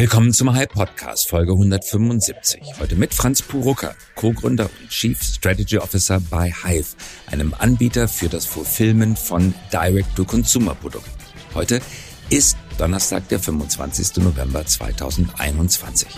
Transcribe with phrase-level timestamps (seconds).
[0.00, 2.62] Willkommen zum Hype Podcast, Folge 175.
[2.80, 6.96] Heute mit Franz Purucker, Co-Gründer und Chief Strategy Officer bei Hive,
[7.26, 11.10] einem Anbieter für das Fulfillment von Direct-to-Consumer-Produkten.
[11.54, 11.82] Heute
[12.30, 14.24] ist Donnerstag, der 25.
[14.24, 16.08] November 2021.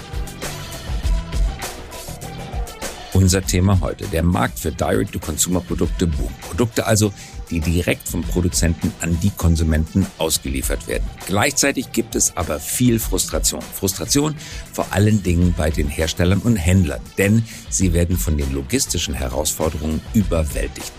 [3.15, 6.41] Unser Thema heute, der Markt für Direct-to-Consumer-Produkte boomt.
[6.41, 7.13] Produkte also,
[7.51, 11.05] die direkt vom Produzenten an die Konsumenten ausgeliefert werden.
[11.27, 13.61] Gleichzeitig gibt es aber viel Frustration.
[13.61, 14.35] Frustration
[14.73, 20.01] vor allen Dingen bei den Herstellern und Händlern, denn sie werden von den logistischen Herausforderungen
[20.15, 20.93] überwältigt.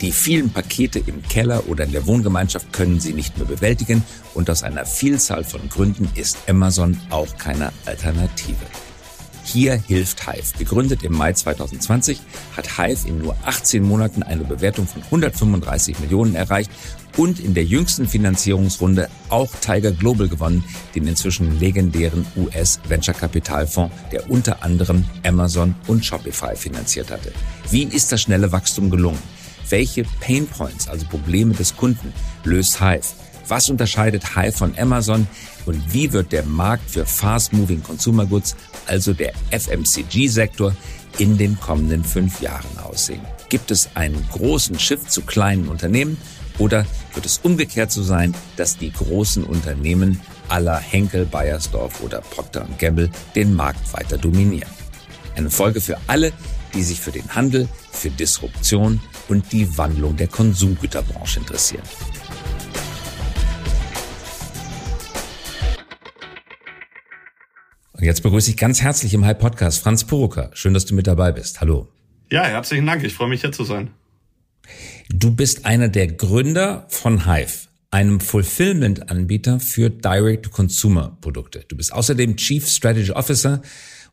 [0.00, 4.02] Die vielen Pakete im Keller oder in der Wohngemeinschaft können sie nicht mehr bewältigen
[4.34, 8.56] und aus einer Vielzahl von Gründen ist Amazon auch keine Alternative.
[9.46, 10.58] Hier hilft Hive.
[10.58, 12.20] Gegründet im Mai 2020
[12.56, 16.70] hat Hive in nur 18 Monaten eine Bewertung von 135 Millionen erreicht
[17.16, 20.64] und in der jüngsten Finanzierungsrunde auch Tiger Global gewonnen,
[20.96, 27.32] den inzwischen legendären US-Venture-Kapitalfonds, der unter anderem Amazon und Shopify finanziert hatte.
[27.70, 29.22] Wie ist das schnelle Wachstum gelungen?
[29.68, 33.14] Welche Pain Points, also Probleme des Kunden, löst Hive?
[33.48, 35.28] Was unterscheidet Hive von Amazon?
[35.66, 40.74] Und wie wird der Markt für Fast-Moving Consumer Goods, also der FMCG-Sektor,
[41.18, 43.20] in den kommenden fünf Jahren aussehen?
[43.48, 46.16] Gibt es einen großen Shift zu kleinen Unternehmen
[46.58, 52.66] oder wird es umgekehrt so sein, dass die großen Unternehmen aller Henkel, Bayersdorf oder Procter
[52.78, 54.70] Gamble den Markt weiter dominieren?
[55.36, 56.32] Eine Folge für alle,
[56.74, 61.82] die sich für den Handel, für Disruption und die Wandlung der Konsumgüterbranche interessieren.
[67.96, 70.50] Und jetzt begrüße ich ganz herzlich im Hype Podcast Franz Purucker.
[70.52, 71.62] Schön, dass du mit dabei bist.
[71.62, 71.88] Hallo.
[72.30, 73.02] Ja, herzlichen Dank.
[73.04, 73.88] Ich freue mich hier zu sein.
[75.08, 81.64] Du bist einer der Gründer von Hive, einem Fulfillment-Anbieter für Direct-to-Consumer-Produkte.
[81.68, 83.62] Du bist außerdem Chief Strategy Officer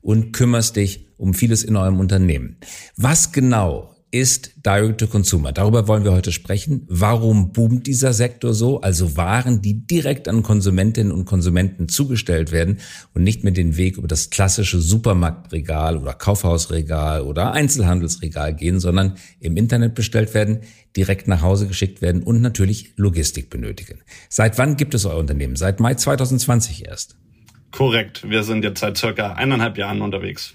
[0.02, 2.58] und kümmerst dich um vieles in eurem Unternehmen.
[2.96, 5.54] Was genau ist Direct-to-Consumer.
[5.54, 6.86] Darüber wollen wir heute sprechen.
[6.88, 8.80] Warum boomt dieser Sektor so?
[8.80, 12.78] Also Waren, die direkt an Konsumentinnen und Konsumenten zugestellt werden
[13.16, 19.16] und nicht mehr den Weg über das klassische Supermarktregal oder Kaufhausregal oder Einzelhandelsregal gehen, sondern
[19.40, 20.60] im Internet bestellt werden,
[20.96, 24.02] direkt nach Hause geschickt werden und natürlich Logistik benötigen.
[24.30, 25.56] Seit wann gibt es euer Unternehmen?
[25.56, 27.16] Seit Mai 2020 erst.
[27.72, 28.30] Korrekt.
[28.30, 30.54] Wir sind jetzt seit circa eineinhalb Jahren unterwegs.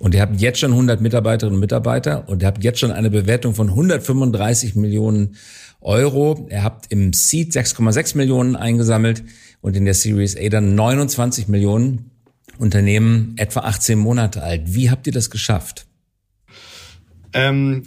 [0.00, 3.10] Und ihr habt jetzt schon 100 Mitarbeiterinnen und Mitarbeiter und ihr habt jetzt schon eine
[3.10, 5.36] Bewertung von 135 Millionen
[5.82, 6.48] Euro.
[6.50, 9.22] Ihr habt im Seed 6,6 Millionen eingesammelt
[9.60, 12.10] und in der Series A dann 29 Millionen.
[12.56, 14.74] Unternehmen etwa 18 Monate alt.
[14.74, 15.86] Wie habt ihr das geschafft?
[17.34, 17.84] Ähm,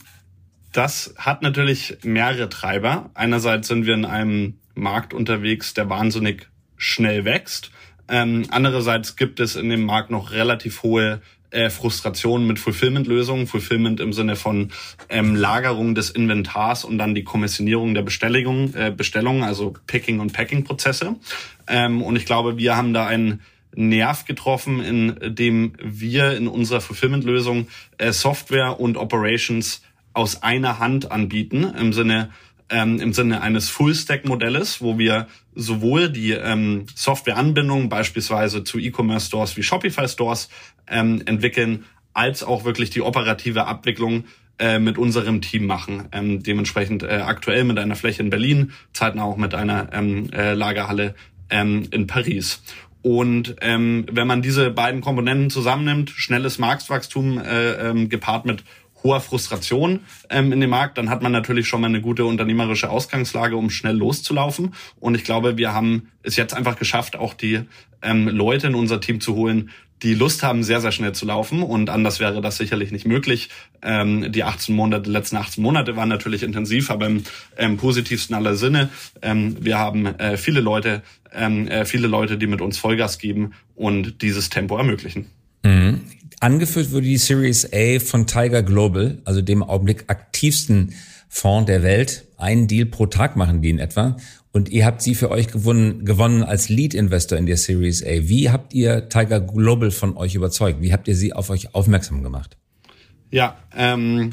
[0.72, 3.10] das hat natürlich mehrere Treiber.
[3.16, 6.48] Einerseits sind wir in einem Markt unterwegs, der wahnsinnig
[6.78, 7.72] schnell wächst.
[8.08, 11.22] Ähm, andererseits gibt es in dem Markt noch relativ hohe
[11.54, 13.48] äh, Frustration mit Fulfillment-Lösungen.
[13.48, 14.72] Fulfillment im Sinne von
[15.10, 20.34] ähm, Lagerung des Inventars und dann die Kommissionierung der Bestellung, äh, Bestellungen, also Picking- und
[20.34, 21.16] Packing-Prozesse.
[21.68, 23.42] Ähm, und ich glaube, wir haben da einen
[23.76, 29.82] Nerv getroffen, in dem wir in unserer Fulfillment-Lösung äh, Software und Operations
[30.14, 32.30] aus einer Hand anbieten, im Sinne
[32.70, 39.64] ähm, im Sinne eines Full-Stack-Modells, wo wir sowohl die ähm, Softwareanbindung beispielsweise zu E-Commerce-Stores wie
[39.64, 40.50] Shopify-Stores
[40.88, 44.26] ähm, entwickeln, als auch wirklich die operative Abwicklung
[44.60, 46.08] äh, mit unserem Team machen.
[46.12, 50.54] Ähm, dementsprechend äh, aktuell mit einer Fläche in Berlin, zeitnah auch mit einer ähm, äh,
[50.54, 51.16] Lagerhalle
[51.50, 52.62] ähm, in Paris.
[53.02, 58.64] Und ähm, wenn man diese beiden Komponenten zusammennimmt, schnelles Marktwachstum äh, ähm, gepaart mit
[59.04, 62.90] hoher Frustration ähm, in dem Markt, dann hat man natürlich schon mal eine gute unternehmerische
[62.90, 64.74] Ausgangslage, um schnell loszulaufen.
[65.00, 67.62] Und ich glaube, wir haben es jetzt einfach geschafft, auch die
[68.02, 69.70] ähm, Leute in unser Team zu holen,
[70.04, 71.64] die Lust haben, sehr, sehr schnell zu laufen.
[71.64, 73.50] Und anders wäre das sicherlich nicht möglich.
[73.82, 77.24] Ähm, die 18 Monate, die letzten 18 Monate waren natürlich intensiv, aber im
[77.58, 78.90] ähm, positivsten aller Sinne.
[79.22, 83.54] Ähm, wir haben äh, viele Leute, ähm, äh, viele Leute, die mit uns Vollgas geben
[83.76, 85.28] und dieses Tempo ermöglichen.
[85.64, 86.02] Mhm.
[86.44, 90.94] Angeführt wurde die Series A von Tiger Global, also dem Augenblick aktivsten
[91.30, 92.26] Fonds der Welt.
[92.36, 94.18] Einen Deal pro Tag machen die in etwa.
[94.52, 98.28] Und ihr habt sie für euch gewonnen, gewonnen als Lead-Investor in der Series A.
[98.28, 100.82] Wie habt ihr Tiger Global von euch überzeugt?
[100.82, 102.58] Wie habt ihr sie auf euch aufmerksam gemacht?
[103.32, 104.32] Ja, ähm,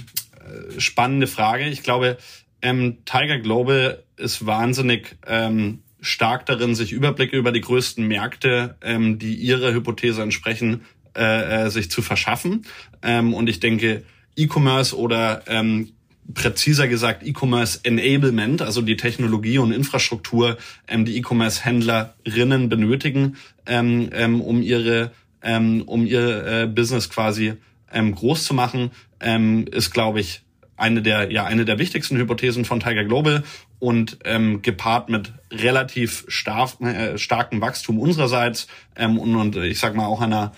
[0.79, 1.69] spannende Frage.
[1.69, 2.19] Ich glaube,
[2.61, 9.21] ähm, Tiger Global ist wahnsinnig ähm, stark darin, sich Überblicke über die größten Märkte, ähm,
[9.21, 10.83] die ihrer Hypothese entsprechen,
[11.17, 12.67] äh, äh, sich zu verschaffen.
[13.03, 14.05] Ähm, und ich denke,
[14.37, 15.93] E-Commerce oder ähm,
[16.35, 20.57] präziser gesagt E-Commerce Enablement, also die Technologie und Infrastruktur,
[20.89, 23.37] ähm, die E-Commerce-Händlerinnen benötigen,
[23.67, 25.13] ähm, ähm, um ihre
[25.43, 27.55] ähm, um ihr äh, Business quasi
[27.91, 28.91] ähm, groß zu machen,
[29.21, 30.43] ähm, ist, glaube ich,
[30.77, 33.43] eine der ja eine der wichtigsten Hypothesen von Tiger Global
[33.79, 38.67] und ähm, gepaart mit relativ stark, äh, starkem Wachstum unsererseits
[38.97, 40.53] ähm, und, und ich sag mal auch einer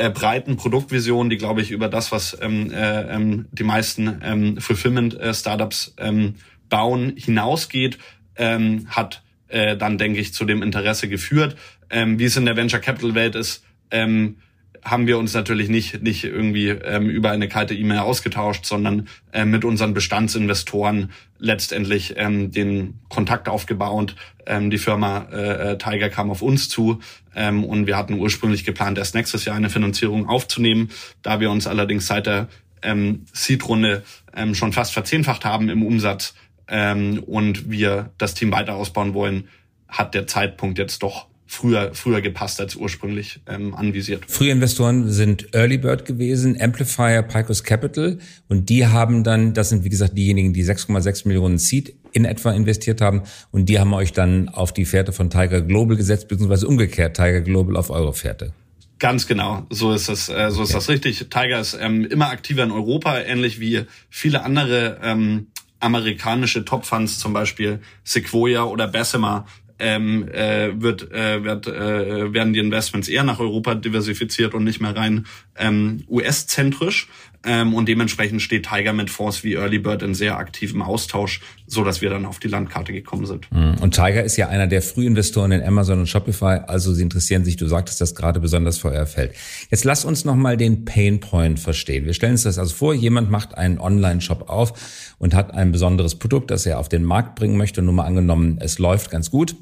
[0.00, 4.56] äh, breiten Produktvision, die glaube ich über das, was ähm, äh, ähm, die meisten ähm,
[4.56, 6.34] Fulfillment-Startups äh, ähm,
[6.68, 7.98] bauen, hinausgeht,
[8.36, 11.56] ähm, hat äh, dann denke ich zu dem Interesse geführt.
[11.90, 14.36] Ähm, wie es in der Venture Capital Welt ist, ähm,
[14.82, 19.44] haben wir uns natürlich nicht, nicht irgendwie ähm, über eine kalte E-Mail ausgetauscht, sondern äh,
[19.44, 24.16] mit unseren Bestandsinvestoren letztendlich ähm, den Kontakt aufgebaut.
[24.46, 27.00] Ähm, die Firma äh, äh, Tiger kam auf uns zu
[27.34, 30.90] ähm, und wir hatten ursprünglich geplant, erst nächstes Jahr eine Finanzierung aufzunehmen.
[31.22, 32.48] Da wir uns allerdings seit der
[32.82, 34.02] ähm, Seed-Runde
[34.34, 36.34] ähm, schon fast verzehnfacht haben im Umsatz
[36.68, 39.48] ähm, und wir das Team weiter ausbauen wollen,
[39.88, 44.24] hat der Zeitpunkt jetzt doch früher, früher gepasst als ursprünglich ähm, anvisiert.
[44.28, 48.18] Frühe Investoren sind Early Bird gewesen, Amplifier, Picos Capital
[48.48, 52.52] und die haben dann, das sind wie gesagt diejenigen, die 6,6 Millionen Seed in etwa
[52.52, 56.68] investiert haben und die haben euch dann auf die Fährte von Tiger Global gesetzt, beziehungsweise
[56.68, 58.52] umgekehrt Tiger Global auf eure Fährte.
[59.00, 60.78] Ganz genau, so ist das, äh, so ist okay.
[60.78, 61.18] das richtig.
[61.30, 65.48] Tiger ist ähm, immer aktiver in Europa, ähnlich wie viele andere ähm,
[65.80, 69.46] amerikanische Top-Funds, zum Beispiel Sequoia oder Bessemer,
[69.80, 74.80] ähm, äh, wird, äh, wird, äh, werden die Investments eher nach Europa diversifiziert und nicht
[74.80, 77.08] mehr rein ähm, US-zentrisch.
[77.42, 81.84] Ähm, und dementsprechend steht Tiger mit Fonds wie Early Bird in sehr aktivem Austausch, so
[81.84, 83.50] dass wir dann auf die Landkarte gekommen sind.
[83.50, 83.76] Mhm.
[83.80, 87.56] Und Tiger ist ja einer der Frühinvestoren in Amazon und Shopify, also sie interessieren sich,
[87.56, 89.32] du sagtest das gerade besonders für euer Feld.
[89.70, 92.04] Jetzt lass uns nochmal den Pain Point verstehen.
[92.04, 96.16] Wir stellen uns das also vor, jemand macht einen Online-Shop auf und hat ein besonderes
[96.16, 97.80] Produkt, das er auf den Markt bringen möchte.
[97.80, 99.56] Nur mal angenommen, es läuft ganz gut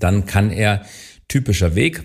[0.00, 0.82] dann kann er
[1.28, 2.04] typischer Weg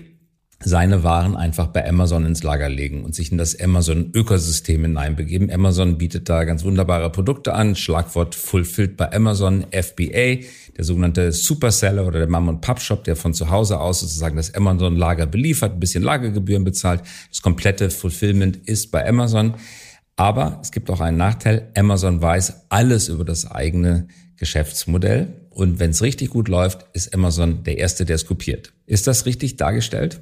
[0.61, 5.49] seine Waren einfach bei Amazon ins Lager legen und sich in das Amazon-Ökosystem hineinbegeben.
[5.49, 7.75] Amazon bietet da ganz wunderbare Produkte an.
[7.75, 10.43] Schlagwort Fulfilled bei Amazon, FBA,
[10.77, 14.53] der sogenannte Superseller oder der Mom- und Pub-Shop, der von zu Hause aus sozusagen das
[14.53, 17.03] Amazon-Lager beliefert, ein bisschen Lagergebühren bezahlt.
[17.29, 19.53] Das komplette Fulfillment ist bei Amazon.
[20.17, 21.71] Aber es gibt auch einen Nachteil.
[21.77, 25.47] Amazon weiß alles über das eigene Geschäftsmodell.
[25.59, 28.71] Und wenn es richtig gut läuft, ist Amazon der Erste, der es kopiert.
[28.85, 30.21] Ist das richtig dargestellt?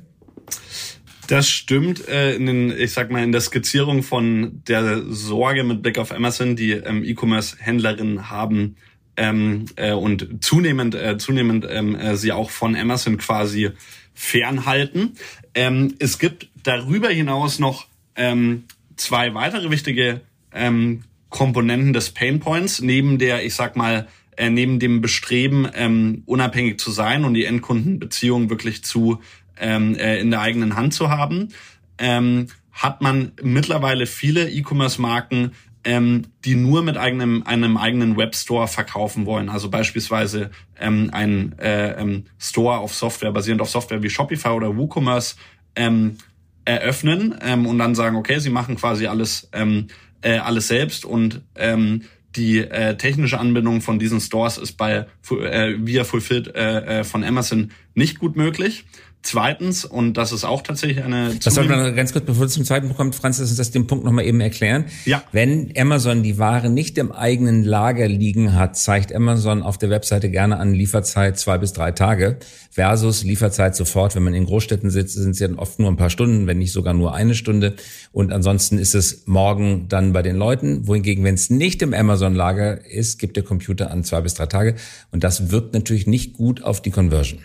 [1.27, 2.07] Das stimmt.
[2.07, 6.11] Äh, in den, ich sag mal, in der Skizzierung von der Sorge mit Blick auf
[6.11, 8.77] Amazon, die ähm, E-Commerce-Händlerinnen haben
[9.15, 13.69] ähm, äh, und zunehmend, äh, zunehmend ähm, äh, sie auch von Amazon quasi
[14.15, 15.17] fernhalten.
[15.53, 17.85] Ähm, es gibt darüber hinaus noch
[18.15, 18.63] ähm,
[18.95, 24.07] zwei weitere wichtige ähm, Komponenten des Pain Points, neben der, ich sag mal,
[24.37, 29.19] äh, neben dem Bestreben, ähm, unabhängig zu sein und die Endkundenbeziehung wirklich zu
[29.59, 31.49] ähm, äh, in der eigenen Hand zu haben,
[31.97, 35.51] ähm, hat man mittlerweile viele E-Commerce-Marken,
[35.83, 39.49] ähm, die nur mit eigenem, einem eigenen Webstore verkaufen wollen.
[39.49, 44.77] Also beispielsweise ähm, ein äh, ähm, Store auf Software, basierend auf Software wie Shopify oder
[44.77, 45.37] WooCommerce
[45.75, 46.17] ähm,
[46.65, 49.87] eröffnen ähm, und dann sagen, okay, sie machen quasi alles, ähm,
[50.21, 52.03] äh, alles selbst und ähm,
[52.35, 57.23] die äh, technische Anbindung von diesen Stores ist bei äh, via Fulfilled äh, äh, von
[57.23, 58.85] Amazon nicht gut möglich.
[59.27, 61.35] Zweitens, und das ist auch tatsächlich eine...
[61.43, 63.85] Das sollte man ganz kurz, bevor es zum zweiten kommt, Franz, lass uns das den
[63.85, 64.85] Punkt nochmal eben erklären.
[65.03, 65.21] Ja.
[65.33, 70.29] Wenn Amazon die Ware nicht im eigenen Lager liegen hat, zeigt Amazon auf der Webseite
[70.29, 72.37] gerne an Lieferzeit zwei bis drei Tage
[72.71, 74.15] versus Lieferzeit sofort.
[74.15, 76.71] Wenn man in Großstädten sitzt, sind es ja oft nur ein paar Stunden, wenn nicht
[76.71, 77.73] sogar nur eine Stunde.
[78.13, 80.87] Und ansonsten ist es morgen dann bei den Leuten.
[80.87, 84.75] Wohingegen, wenn es nicht im Amazon-Lager ist, gibt der Computer an zwei bis drei Tage.
[85.11, 87.39] Und das wirkt natürlich nicht gut auf die Conversion.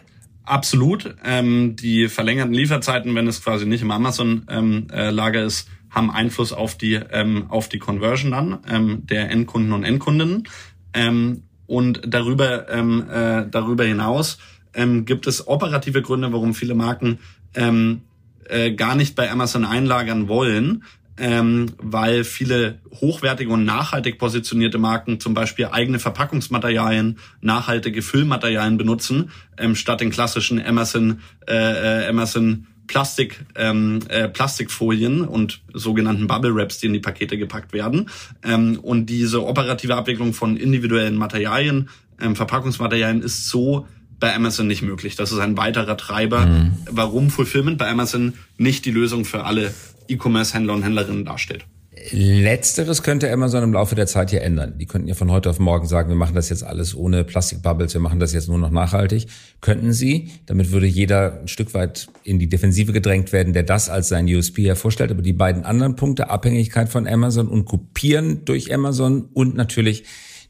[0.45, 1.15] Absolut.
[1.25, 6.53] Ähm, die verlängerten Lieferzeiten, wenn es quasi nicht im Amazon-Lager ähm, äh, ist, haben Einfluss
[6.53, 10.49] auf die ähm, auf die Conversion dann ähm, der Endkunden und Endkundinnen.
[10.95, 14.39] Ähm, und darüber ähm, äh, darüber hinaus
[14.75, 17.19] ähm, gibt es operative Gründe, warum viele Marken
[17.55, 18.03] ähm,
[18.49, 20.85] äh, gar nicht bei Amazon einlagern wollen,
[21.19, 29.31] ähm, weil viele hochwertige und nachhaltig positionierte Marken zum Beispiel eigene Verpackungsmaterialien, nachhaltige Füllmaterialien benutzen,
[29.59, 36.55] ähm, statt den klassischen Amazon, äh, Amazon äh, Plastik, ähm, äh, Plastikfolien und sogenannten Bubble
[36.55, 38.11] Wraps, die in die Pakete gepackt werden.
[38.43, 41.89] Ähm, und diese operative Abwicklung von individuellen Materialien,
[42.21, 43.87] ähm, Verpackungsmaterialien ist so
[44.21, 45.17] bei Amazon nicht möglich.
[45.17, 46.73] Das ist ein weiterer Treiber, mhm.
[46.91, 49.75] warum Fulfillment bei Amazon nicht die Lösung für alle
[50.09, 51.67] E-Commerce-Händler und Händlerinnen darstellt.
[52.11, 54.79] Letzteres könnte Amazon im Laufe der Zeit hier ändern.
[54.79, 57.93] Die könnten ja von heute auf morgen sagen, wir machen das jetzt alles ohne Plastikbubbles,
[57.93, 59.27] wir machen das jetzt nur noch nachhaltig.
[59.61, 60.31] Könnten sie.
[60.47, 64.27] Damit würde jeder ein Stück weit in die Defensive gedrängt werden, der das als sein
[64.27, 65.11] USP hervorstellt.
[65.11, 70.05] Aber die beiden anderen Punkte, Abhängigkeit von Amazon und Kopieren durch Amazon und natürlich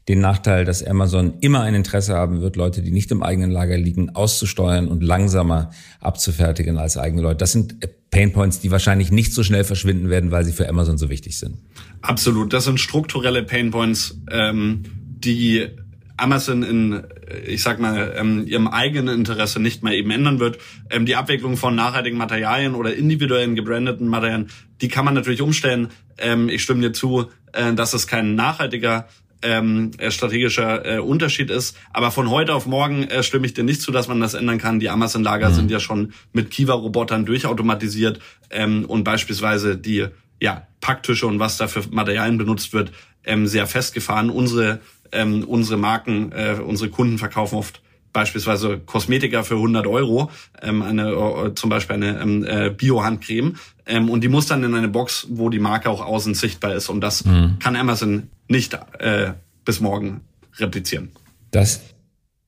[0.07, 3.77] den Nachteil, dass Amazon immer ein Interesse haben wird, Leute, die nicht im eigenen Lager
[3.77, 7.37] liegen, auszusteuern und langsamer abzufertigen als eigene Leute.
[7.37, 7.77] Das sind
[8.11, 11.57] Painpoints, die wahrscheinlich nicht so schnell verschwinden werden, weil sie für Amazon so wichtig sind.
[12.01, 12.51] Absolut.
[12.51, 14.83] Das sind strukturelle Painpoints, ähm,
[15.23, 15.69] die
[16.17, 17.03] Amazon in,
[17.47, 20.59] ich sag mal, ähm, ihrem eigenen Interesse nicht mehr eben ändern wird.
[20.89, 24.49] Ähm, die Abwicklung von nachhaltigen Materialien oder individuellen gebrandeten Materialien,
[24.81, 25.89] die kann man natürlich umstellen.
[26.17, 29.07] Ähm, ich stimme dir zu, äh, dass es kein nachhaltiger
[29.43, 31.77] ähm, äh, strategischer äh, Unterschied ist.
[31.91, 34.57] Aber von heute auf morgen äh, stimme ich dir nicht zu, dass man das ändern
[34.57, 34.79] kann.
[34.79, 35.53] Die Amazon-Lager mhm.
[35.53, 38.19] sind ja schon mit Kiva-Robotern durchautomatisiert
[38.49, 40.07] ähm, und beispielsweise die
[40.39, 42.91] ja, Packtische und was da für Materialien benutzt wird,
[43.23, 44.29] ähm, sehr festgefahren.
[44.29, 44.79] Unsere,
[45.11, 47.81] ähm, unsere Marken, äh, unsere Kunden verkaufen oft
[48.13, 50.29] beispielsweise Kosmetika für 100 Euro,
[50.61, 53.55] ähm, eine, äh, zum Beispiel eine ähm, äh, Bio-Handcreme.
[53.85, 56.89] Ähm, und die muss dann in eine Box, wo die Marke auch außen sichtbar ist.
[56.89, 57.57] Und das mhm.
[57.59, 59.33] kann Amazon nicht äh,
[59.65, 60.21] bis morgen
[60.57, 61.11] replizieren.
[61.51, 61.81] Das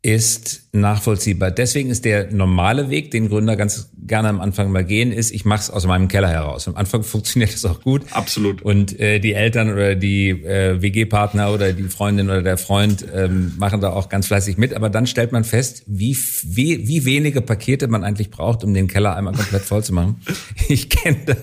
[0.06, 1.50] ist nachvollziehbar.
[1.50, 5.46] Deswegen ist der normale Weg, den Gründer ganz gerne am Anfang mal gehen, ist, ich
[5.46, 6.68] mache es aus meinem Keller heraus.
[6.68, 8.04] Am Anfang funktioniert das auch gut.
[8.12, 8.62] Absolut.
[8.62, 13.54] Und äh, die Eltern oder die äh, WG-Partner oder die Freundin oder der Freund ähm,
[13.58, 14.76] machen da auch ganz fleißig mit.
[14.76, 18.88] Aber dann stellt man fest, wie, wie, wie wenige Pakete man eigentlich braucht, um den
[18.88, 20.22] Keller einmal komplett voll zu machen.
[20.68, 21.38] Ich kenne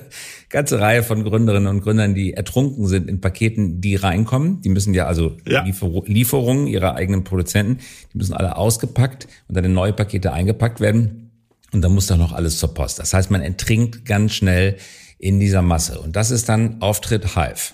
[0.53, 4.61] ganze Reihe von Gründerinnen und Gründern, die ertrunken sind in Paketen, die reinkommen.
[4.61, 5.65] Die müssen ja also ja.
[5.65, 7.79] Liefer Lieferungen ihrer eigenen Produzenten,
[8.13, 11.31] die müssen alle ausgepackt und dann in neue Pakete eingepackt werden.
[11.73, 12.99] Und dann muss da noch alles zur Post.
[12.99, 14.77] Das heißt, man ertrinkt ganz schnell
[15.19, 15.99] in dieser Masse.
[16.01, 17.73] Und das ist dann Auftritt Hive.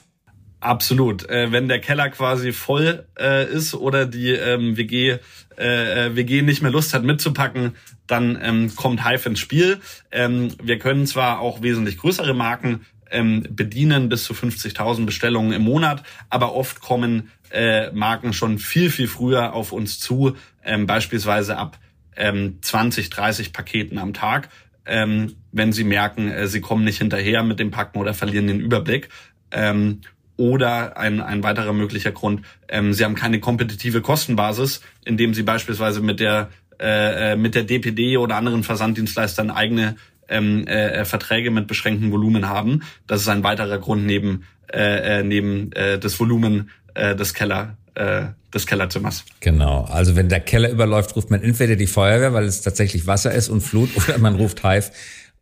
[0.61, 1.29] Absolut.
[1.29, 5.19] Äh, wenn der Keller quasi voll äh, ist oder die ähm, WG
[5.57, 7.77] äh, äh WG nicht mehr Lust hat mitzupacken,
[8.09, 9.79] dann ähm, kommt Hive ins Spiel.
[10.11, 15.63] Ähm, wir können zwar auch wesentlich größere Marken ähm, bedienen, bis zu 50.000 Bestellungen im
[15.63, 21.57] Monat, aber oft kommen äh, Marken schon viel, viel früher auf uns zu, ähm, beispielsweise
[21.57, 21.79] ab
[22.17, 24.49] ähm, 20, 30 Paketen am Tag,
[24.85, 28.61] ähm, wenn sie merken, äh, sie kommen nicht hinterher mit dem Packen oder verlieren den
[28.61, 29.09] Überblick.
[29.51, 30.01] Ähm,
[30.39, 36.01] oder ein, ein weiterer möglicher Grund, ähm, sie haben keine kompetitive Kostenbasis, indem sie beispielsweise
[36.01, 36.49] mit der
[36.81, 39.97] äh, äh mit der DPD oder anderen Versanddienstleistern eigene
[40.29, 42.83] ähm, äh, Verträge mit beschränktem Volumen haben.
[43.07, 47.77] Das ist ein weiterer Grund neben äh, äh, neben äh, das Volumen äh, des Keller
[47.95, 49.25] äh, des Kellerzimmers.
[49.41, 49.85] Genau.
[49.91, 53.49] Also wenn der Keller überläuft, ruft man entweder die Feuerwehr, weil es tatsächlich Wasser ist
[53.49, 54.91] und Flut, oder man ruft Hive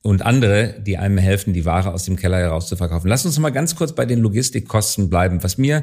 [0.06, 3.08] und andere, die einem helfen, die Ware aus dem Keller heraus zu verkaufen.
[3.08, 5.42] Lass uns mal ganz kurz bei den Logistikkosten bleiben.
[5.42, 5.82] Was mir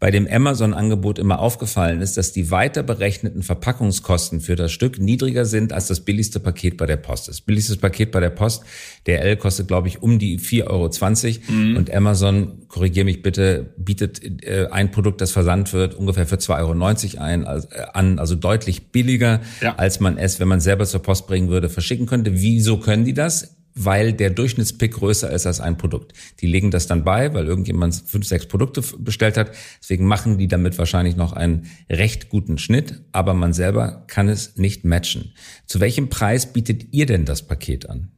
[0.00, 5.44] bei dem Amazon-Angebot immer aufgefallen ist, dass die weiter berechneten Verpackungskosten für das Stück niedriger
[5.44, 7.28] sind als das billigste Paket bei der Post.
[7.28, 8.64] Das billigste Paket bei der Post,
[9.06, 11.52] der L kostet, glaube ich, um die 4,20 Euro.
[11.52, 11.76] Mhm.
[11.76, 17.14] Und Amazon, korrigiere mich bitte, bietet äh, ein Produkt, das versandt wird, ungefähr für 2,90
[17.14, 19.74] Euro ein, also, äh, an, also deutlich billiger, ja.
[19.76, 22.40] als man es, wenn man selber zur Post bringen würde, verschicken könnte.
[22.40, 23.56] Wieso können die das?
[23.74, 26.12] Weil der Durchschnittspick größer ist als ein Produkt.
[26.40, 29.52] Die legen das dann bei, weil irgendjemand fünf, sechs Produkte bestellt hat.
[29.80, 34.56] Deswegen machen die damit wahrscheinlich noch einen recht guten Schnitt, aber man selber kann es
[34.56, 35.34] nicht matchen.
[35.66, 38.10] Zu welchem Preis bietet ihr denn das Paket an?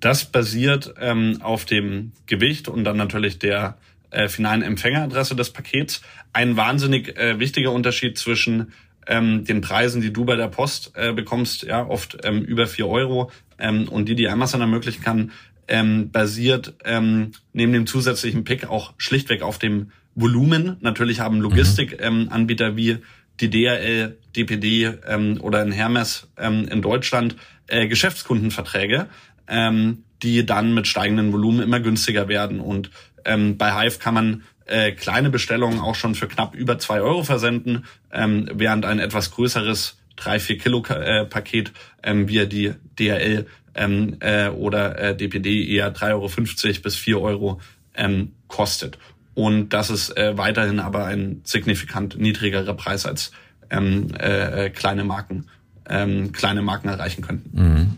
[0.00, 3.78] Das basiert ähm, auf dem Gewicht und dann natürlich der
[4.10, 6.02] äh, finalen Empfängeradresse des Pakets.
[6.32, 8.72] Ein wahnsinnig äh, wichtiger Unterschied zwischen
[9.06, 12.88] ähm, den Preisen, die du bei der Post äh, bekommst, ja, oft ähm, über vier
[12.88, 15.32] Euro, ähm, und die, die Amazon ermöglichen kann,
[15.68, 20.76] ähm, basiert ähm, neben dem zusätzlichen Pick auch schlichtweg auf dem Volumen.
[20.80, 22.72] Natürlich haben Logistikanbieter mhm.
[22.72, 22.98] ähm, wie
[23.40, 27.36] die DRL, DPD ähm, oder in Hermes ähm, in Deutschland
[27.68, 29.06] äh, Geschäftskundenverträge,
[29.46, 32.60] ähm, die dann mit steigenden Volumen immer günstiger werden.
[32.60, 32.90] Und
[33.24, 37.22] ähm, bei Hive kann man äh, kleine Bestellungen auch schon für knapp über zwei Euro
[37.22, 41.72] versenden, ähm, während ein etwas größeres 3, 4 Kilo äh, Paket
[42.02, 47.60] ähm, via die DRL ähm, äh, oder äh, DPD eher 3,50 Euro bis 4 Euro
[47.94, 48.98] ähm, kostet.
[49.34, 53.30] Und das ist äh, weiterhin aber ein signifikant niedrigerer Preis als
[53.70, 55.46] ähm, äh, äh kleine Marken,
[55.88, 57.50] ähm, kleine Marken erreichen könnten.
[57.52, 57.96] Mhm.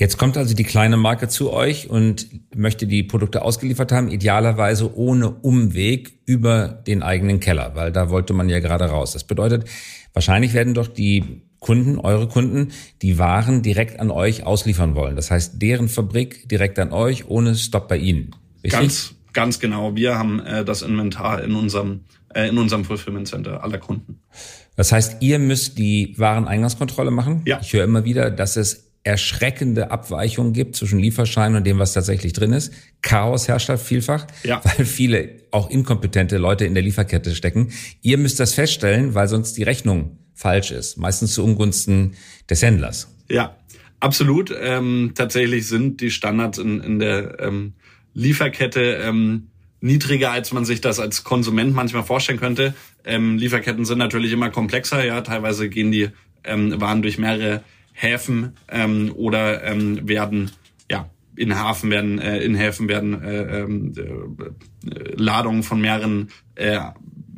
[0.00, 4.96] Jetzt kommt also die kleine Marke zu euch und möchte die Produkte ausgeliefert haben, idealerweise
[4.96, 9.12] ohne Umweg über den eigenen Keller, weil da wollte man ja gerade raus.
[9.12, 9.66] Das bedeutet,
[10.12, 15.16] wahrscheinlich werden doch die Kunden, eure Kunden, die Waren direkt an euch ausliefern wollen.
[15.16, 18.34] Das heißt, deren Fabrik direkt an euch, ohne Stopp bei Ihnen.
[18.62, 18.72] Richtig?
[18.72, 19.94] Ganz Ganz genau.
[19.94, 22.00] Wir haben äh, das Inventar in unserem
[22.34, 24.20] äh, in unserem Fulfillment Center aller Kunden.
[24.76, 27.42] Das heißt, ihr müsst die Wareneingangskontrolle machen.
[27.44, 27.58] Ja.
[27.60, 32.32] Ich höre immer wieder, dass es erschreckende Abweichungen gibt zwischen Lieferschein und dem, was tatsächlich
[32.34, 32.72] drin ist.
[33.00, 34.60] Chaos herrscht da vielfach, Ja.
[34.76, 37.72] weil viele auch inkompetente Leute in der Lieferkette stecken.
[38.02, 42.14] Ihr müsst das feststellen, weil sonst die Rechnung falsch ist, meistens zu Ungunsten
[42.48, 43.14] des Händlers.
[43.30, 43.56] Ja,
[44.00, 44.54] absolut.
[44.60, 47.74] Ähm, tatsächlich sind die Standards in, in der ähm,
[48.14, 49.48] Lieferkette ähm,
[49.80, 52.74] niedriger, als man sich das als Konsument manchmal vorstellen könnte.
[53.04, 55.04] Ähm, Lieferketten sind natürlich immer komplexer.
[55.04, 56.08] Ja, teilweise gehen die
[56.44, 57.62] ähm, Waren durch mehrere
[58.00, 60.50] Häfen ähm, oder ähm, werden
[60.90, 66.80] ja in Hafen werden äh, in Häfen werden äh, ähm, äh, Ladungen von mehreren äh,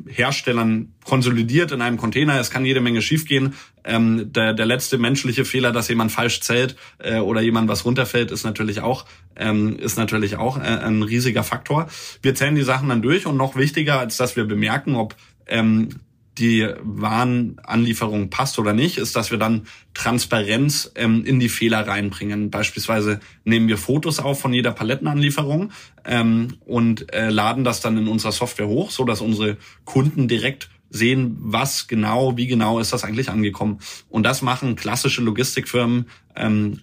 [0.07, 2.39] Herstellern konsolidiert in einem Container.
[2.39, 3.55] Es kann jede Menge schiefgehen.
[3.83, 8.31] Ähm, der, der letzte menschliche Fehler, dass jemand falsch zählt äh, oder jemand was runterfällt,
[8.31, 9.05] ist natürlich auch
[9.35, 11.87] ähm, ist natürlich auch äh, ein riesiger Faktor.
[12.21, 15.15] Wir zählen die Sachen dann durch und noch wichtiger, als dass wir bemerken, ob
[15.47, 15.89] ähm,
[16.37, 22.49] die Warenanlieferung passt oder nicht, ist, dass wir dann Transparenz ähm, in die Fehler reinbringen.
[22.49, 25.71] Beispielsweise nehmen wir Fotos auf von jeder Palettenanlieferung
[26.05, 30.69] ähm, und äh, laden das dann in unserer Software hoch, so dass unsere Kunden direkt
[30.89, 33.79] sehen, was genau, wie genau ist das eigentlich angekommen.
[34.09, 36.79] Und das machen klassische Logistikfirmen, ähm,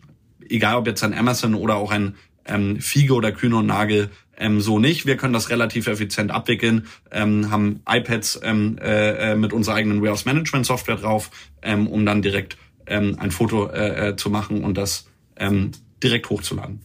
[0.48, 2.14] egal ob jetzt ein Amazon oder auch ein
[2.44, 5.06] ähm, Fiege oder Kühne und Nagel ähm, so nicht.
[5.06, 10.02] Wir können das relativ effizient abwickeln, ähm, haben iPads ähm, äh, äh, mit unserer eigenen
[10.02, 11.30] Warehouse Management Software drauf,
[11.62, 12.56] ähm, um dann direkt
[12.86, 15.06] ähm, ein Foto äh, äh, zu machen und das
[15.36, 15.70] ähm,
[16.02, 16.80] direkt hochzuladen.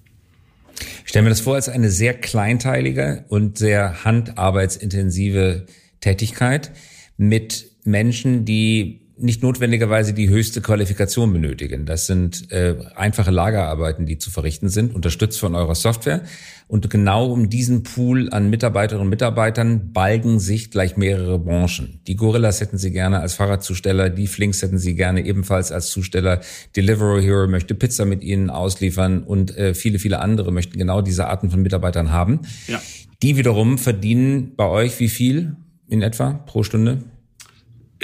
[1.03, 5.65] Ich stelle mir das vor als eine sehr kleinteilige und sehr handarbeitsintensive
[6.01, 6.71] Tätigkeit
[7.17, 11.85] mit Menschen, die nicht notwendigerweise die höchste Qualifikation benötigen.
[11.85, 16.23] Das sind äh, einfache Lagerarbeiten, die zu verrichten sind, unterstützt von eurer Software.
[16.67, 22.01] Und genau um diesen Pool an Mitarbeiterinnen und Mitarbeitern balgen sich gleich mehrere Branchen.
[22.07, 26.41] Die Gorillas hätten sie gerne als Fahrradzusteller, die Flinks hätten sie gerne ebenfalls als Zusteller.
[26.75, 31.27] Delivery Hero möchte Pizza mit ihnen ausliefern und äh, viele, viele andere möchten genau diese
[31.27, 32.41] Arten von Mitarbeitern haben.
[32.67, 32.81] Ja.
[33.21, 35.55] Die wiederum verdienen bei euch wie viel
[35.87, 37.03] in etwa pro Stunde?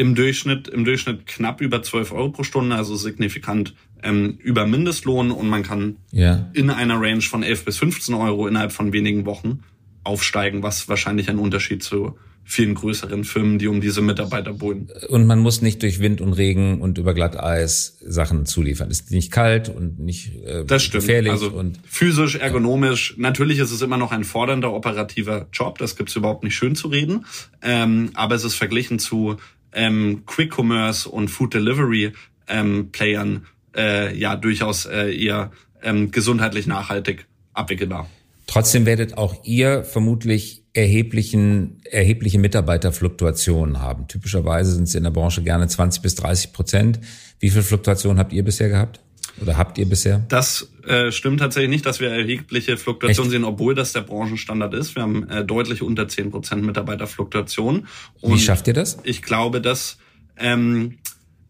[0.02, 5.30] Im Durchschnitt, im Durchschnitt knapp über 12 Euro pro Stunde, also signifikant ähm, über Mindestlohn
[5.30, 6.50] und man kann Ja.
[6.54, 9.60] in einer Range von 11 bis 15 Euro innerhalb von wenigen Wochen
[10.04, 14.90] aufsteigen, was wahrscheinlich ein Unterschied zu vielen größeren Firmen, die um diese Mitarbeiter buhlen.
[15.10, 18.90] Und man muss nicht durch Wind und Regen und über Glatteis Sachen zuliefern.
[18.90, 21.04] Es ist nicht kalt und nicht äh, Das stimmt.
[21.06, 21.32] gefährlich.
[21.32, 23.14] also und physisch, ergonomisch.
[23.18, 25.78] Natürlich ist es immer noch ein fordernder operativer Job.
[25.78, 27.26] Das gibt's überhaupt nicht schön zu reden.
[27.62, 29.38] Ähm, aber es ist verglichen zu
[29.74, 32.14] ähm, Quick Commerce und Food Delivery
[32.48, 38.10] ähm, Playern äh, ja durchaus äh, eher ähm, gesundheitlich nachhaltig abwickelbar.
[38.48, 44.08] trotzdem werdet auch ihr vermutlich erheblichen, erhebliche Mitarbeiterfluktuationen haben.
[44.08, 47.00] Typischerweise sind sie in der Branche gerne 20 bis 30 Prozent.
[47.40, 49.02] Wie viel Fluktuation habt ihr bisher gehabt?
[49.42, 50.24] Oder habt ihr bisher?
[50.30, 53.40] Das äh, stimmt tatsächlich nicht, dass wir erhebliche Fluktuationen Echt?
[53.40, 54.96] sehen, obwohl das der Branchenstandard ist.
[54.96, 57.88] Wir haben äh, deutlich unter 10% Mitarbeiterfluktuation.
[58.22, 58.98] Wie schafft ihr das?
[59.04, 59.98] Ich glaube, das
[60.38, 60.98] ähm,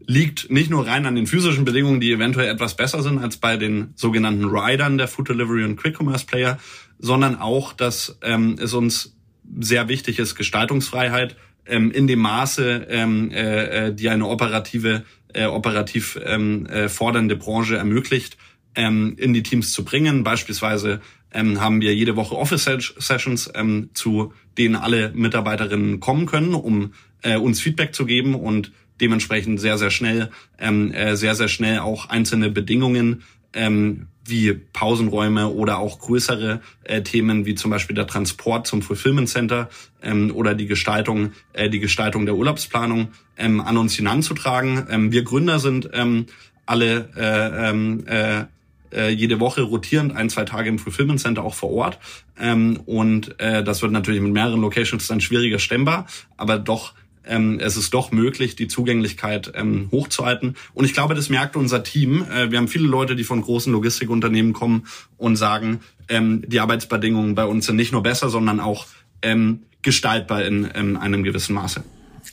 [0.06, 3.58] liegt nicht nur rein an den physischen Bedingungen, die eventuell etwas besser sind als bei
[3.58, 6.58] den sogenannten Riders der Food Delivery und Quick Commerce Player,
[7.00, 9.15] sondern auch, dass ähm, es uns
[9.60, 15.46] sehr wichtig ist, Gestaltungsfreiheit ähm, in dem Maße, ähm, äh, äh, die eine operative, äh,
[15.46, 18.38] operativ ähm, äh, fordernde Branche ermöglicht,
[18.76, 20.24] ähm, in die Teams zu bringen.
[20.24, 21.02] Beispielsweise
[21.34, 27.38] ähm, haben wir jede Woche Office-Sessions, ähm, zu denen alle Mitarbeiterinnen kommen können, um äh,
[27.38, 32.10] uns Feedback zu geben und dementsprechend sehr, sehr schnell, ähm, äh, sehr, sehr schnell auch
[32.10, 38.67] einzelne Bedingungen ähm, wie Pausenräume oder auch größere äh, Themen wie zum Beispiel der Transport
[38.67, 39.69] zum Fulfillment Center
[40.01, 44.88] ähm, oder die Gestaltung, äh, die Gestaltung der Urlaubsplanung ähm, an uns hinanzutragen.
[44.89, 46.27] Ähm, wir Gründer sind ähm,
[46.65, 48.45] alle äh, ähm, äh,
[48.93, 51.99] äh, jede Woche rotierend ein, zwei Tage im Fulfillment Center auch vor Ort.
[52.39, 56.07] Ähm, und äh, das wird natürlich mit mehreren Locations dann schwieriger stemmbar,
[56.38, 56.93] aber doch
[57.25, 60.55] ähm, es ist doch möglich, die Zugänglichkeit ähm, hochzuhalten.
[60.73, 62.25] Und ich glaube, das merkt unser Team.
[62.31, 67.36] Äh, wir haben viele Leute, die von großen Logistikunternehmen kommen und sagen, ähm, die Arbeitsbedingungen
[67.36, 68.88] bei uns sind nicht nur besser, sondern auch
[69.21, 71.84] ähm, gestaltbar in, in einem gewissen Maße.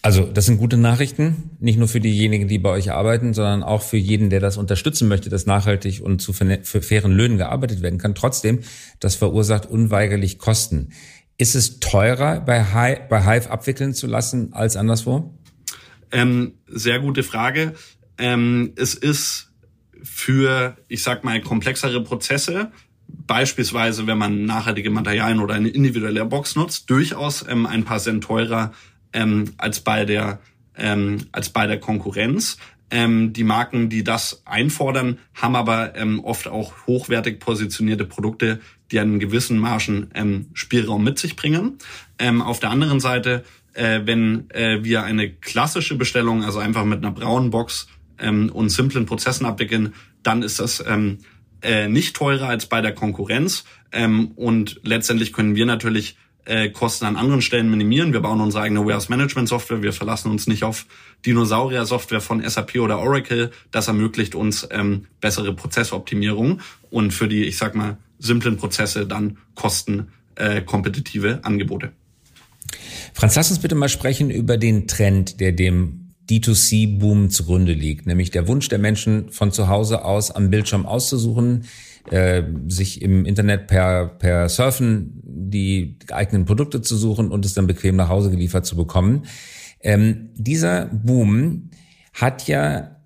[0.01, 3.83] Also, das sind gute Nachrichten, nicht nur für diejenigen, die bei euch arbeiten, sondern auch
[3.83, 7.99] für jeden, der das unterstützen möchte, dass nachhaltig und zu für fairen Löhnen gearbeitet werden
[7.99, 8.15] kann.
[8.15, 8.61] Trotzdem,
[9.01, 10.91] das verursacht unweigerlich Kosten.
[11.39, 15.39] Ist es teurer, bei Hive, bei Hive abwickeln zu lassen als anderswo?
[16.11, 17.75] Ähm, sehr gute Frage.
[18.19, 19.53] Ähm, es ist
[20.03, 22.73] für, ich sag mal, komplexere Prozesse
[23.07, 28.25] beispielsweise, wenn man nachhaltige Materialien oder eine individuelle Box nutzt, durchaus ähm, ein paar Cent
[28.25, 28.73] teurer
[29.13, 30.41] ähm, als bei der
[30.77, 32.59] ähm, als bei der Konkurrenz.
[32.91, 38.99] Ähm, die Marken, die das einfordern, haben aber ähm, oft auch hochwertig positionierte Produkte, die
[38.99, 41.79] einen gewissen Margen ähm, Spielraum mit sich bringen.
[42.19, 47.05] Ähm, auf der anderen Seite, äh, wenn äh, wir eine klassische Bestellung, also einfach mit
[47.05, 51.19] einer braunen Box ähm, und simplen Prozessen abwickeln, dann ist das ähm,
[51.61, 53.65] äh, nicht teurer als bei der Konkurrenz.
[54.37, 56.19] Und letztendlich können wir natürlich
[56.49, 58.13] äh, Kosten an anderen Stellen minimieren.
[58.13, 59.83] Wir bauen unsere eigene Warehouse Management Software.
[59.83, 60.87] Wir verlassen uns nicht auf
[61.27, 63.51] Dinosaurier Software von SAP oder Oracle.
[63.71, 69.39] Das ermöglicht uns ähm, bessere Prozessoptimierung und für die, ich sag mal, simplen Prozesse dann
[69.55, 71.93] kostenkompetitive äh, Angebote.
[73.13, 78.31] Franz, lass uns bitte mal sprechen über den Trend, der dem D2C-Boom zugrunde liegt, nämlich
[78.31, 81.65] der Wunsch der Menschen von zu Hause aus am Bildschirm auszusuchen,
[82.13, 87.67] äh, sich im Internet per, per Surfen die eigenen Produkte zu suchen und es dann
[87.67, 89.27] bequem nach Hause geliefert zu bekommen.
[89.81, 91.71] Ähm, dieser Boom
[92.13, 92.97] hat ja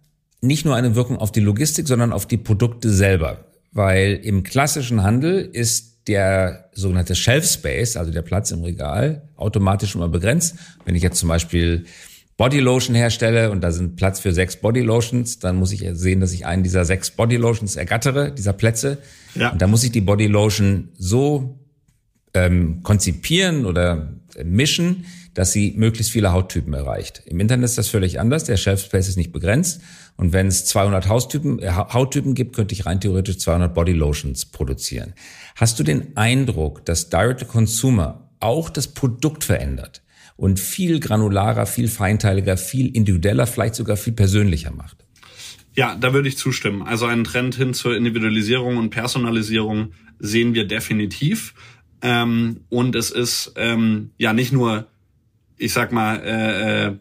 [0.41, 3.45] nicht nur eine Wirkung auf die Logistik, sondern auf die Produkte selber.
[3.73, 9.95] Weil im klassischen Handel ist der sogenannte Shelf Space, also der Platz im Regal, automatisch
[9.95, 10.57] immer begrenzt.
[10.85, 11.85] Wenn ich jetzt zum Beispiel
[12.43, 16.45] Bodylotion herstelle und da sind Platz für sechs Bodylotions, dann muss ich sehen, dass ich
[16.45, 18.99] einen dieser sechs Bodylotions ergattere, dieser Plätze.
[19.37, 19.51] Ja.
[19.53, 21.61] Und da muss ich die Bodylotion so
[22.35, 27.23] ähm, konzipieren oder mischen, dass sie möglichst viele Hauttypen erreicht.
[27.27, 28.43] Im Internet ist das völlig anders.
[28.43, 29.81] Der Shelf Space ist nicht begrenzt.
[30.17, 34.47] Und wenn es 200 Haustypen, äh, Hauttypen gibt, könnte ich rein theoretisch 200 Body Lotions
[34.47, 35.15] produzieren.
[35.55, 40.02] Hast du den Eindruck, dass Direct-to-Consumer auch das Produkt verändert
[40.43, 44.97] und viel granularer, viel feinteiliger, viel individueller, vielleicht sogar viel persönlicher macht?
[45.77, 46.83] Ja, da würde ich zustimmen.
[46.83, 51.55] Also einen Trend hin zur Individualisierung und Personalisierung sehen wir definitiv.
[52.03, 54.89] Ähm, und es ist ähm, ja nicht nur,
[55.59, 56.97] ich sag mal, äh, äh,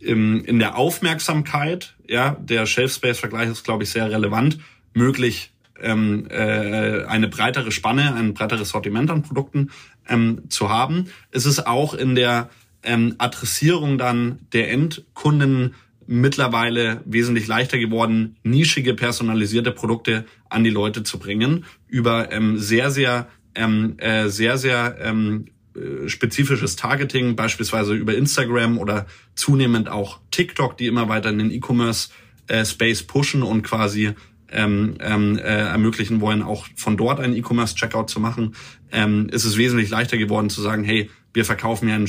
[0.00, 4.58] im, in der Aufmerksamkeit, ja, der Shelf Space Vergleich ist, glaube ich, sehr relevant,
[4.92, 9.70] möglich ähm, äh, eine breitere Spanne, ein breiteres Sortiment an Produkten
[10.06, 11.06] ähm, zu haben.
[11.30, 12.50] Es ist auch in der
[12.86, 15.74] ähm, Adressierung dann der Endkunden
[16.06, 22.90] mittlerweile wesentlich leichter geworden, nischige, personalisierte Produkte an die Leute zu bringen über ähm, sehr,
[22.90, 30.20] sehr ähm, äh, sehr, sehr ähm, äh, spezifisches Targeting, beispielsweise über Instagram oder zunehmend auch
[30.30, 32.10] TikTok, die immer weiter in den E-Commerce
[32.46, 34.12] äh, Space pushen und quasi
[34.50, 38.54] ähm, ähm, äh, ermöglichen wollen, auch von dort einen E-Commerce-Checkout zu machen,
[38.92, 42.06] ähm, ist es wesentlich leichter geworden zu sagen, hey, wir verkaufen ja ein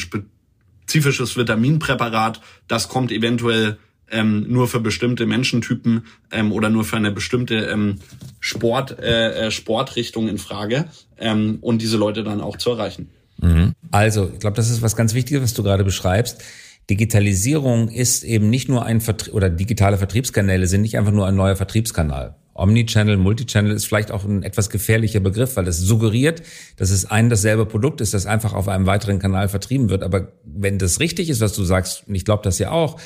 [0.88, 3.78] spezifisches Vitaminpräparat, das kommt eventuell
[4.10, 7.95] ähm, nur für bestimmte Menschentypen ähm, oder nur für eine bestimmte ähm,
[8.39, 10.86] Sport, äh, äh, Sportrichtung in Frage
[11.17, 13.10] ähm, und diese Leute dann auch zu erreichen.
[13.41, 13.73] Mhm.
[13.91, 16.41] Also, ich glaube, das ist was ganz Wichtiges, was du gerade beschreibst.
[16.89, 21.36] Digitalisierung ist eben nicht nur ein Vertrie oder digitale Vertriebskanäle sind nicht einfach nur ein
[21.36, 22.36] neuer Vertriebskanal.
[22.58, 26.41] Omnichannel, Multichannel ist vielleicht auch ein etwas gefährlicher Begriff, weil es suggeriert,
[26.78, 30.04] dass es ein dasselbe Produkt ist, das einfach auf einem weiteren Kanal vertrieben wird.
[30.04, 33.00] Aber wenn das richtig ist, was du sagst, und ich glaube das ja auch,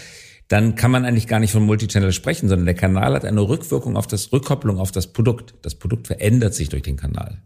[0.47, 3.95] dann kann man eigentlich gar nicht von Multichannel sprechen, sondern der Kanal hat eine Rückwirkung
[3.95, 5.53] auf das Rückkopplung auf das Produkt.
[5.61, 7.41] Das Produkt verändert sich durch den Kanal.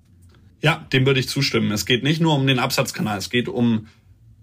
[0.61, 1.71] Ja, dem würde ich zustimmen.
[1.71, 3.87] Es geht nicht nur um den Absatzkanal, es geht um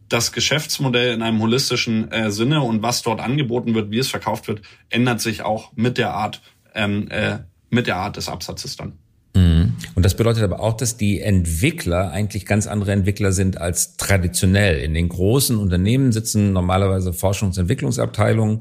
[0.09, 4.46] das Geschäftsmodell in einem holistischen äh, Sinne und was dort angeboten wird, wie es verkauft
[4.46, 6.42] wird, ändert sich auch mit der Art
[6.75, 7.38] ähm, äh,
[7.73, 8.93] mit der Art des Absatzes dann.
[9.35, 9.73] Mhm.
[9.95, 14.81] Und das bedeutet aber auch, dass die Entwickler eigentlich ganz andere Entwickler sind als traditionell.
[14.81, 18.61] In den großen Unternehmen sitzen normalerweise Forschungs- und Entwicklungsabteilungen,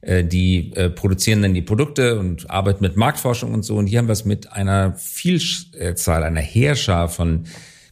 [0.00, 3.76] äh, die äh, produzieren dann die Produkte und arbeiten mit Marktforschung und so.
[3.76, 7.44] Und hier haben wir es mit einer Vielzahl, einer Heerschar von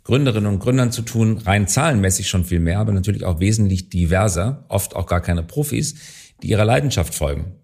[0.04, 4.64] Gründerinnen und Gründern zu tun, rein zahlenmäßig schon viel mehr, aber natürlich auch wesentlich diverser,
[4.68, 5.96] oft auch gar keine Profis,
[6.42, 7.59] die ihrer Leidenschaft folgen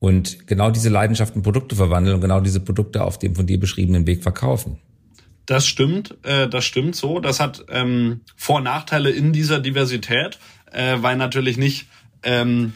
[0.00, 4.06] und genau diese Leidenschaften Produkte verwandeln und genau diese Produkte auf dem von dir beschriebenen
[4.06, 4.80] Weg verkaufen.
[5.46, 7.20] Das stimmt, äh, das stimmt so.
[7.20, 10.38] Das hat ähm, Vor- und Nachteile in dieser Diversität,
[10.72, 11.86] äh, weil natürlich nicht
[12.22, 12.72] ähm,